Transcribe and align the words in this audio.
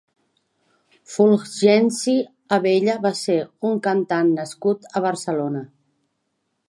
Fulgenci 1.15 2.15
Abella 2.57 2.95
va 3.03 3.11
ser 3.19 3.37
un 3.73 3.77
cantant 3.89 4.33
nascut 4.41 4.89
a 5.01 5.05
Barcelona. 5.09 5.63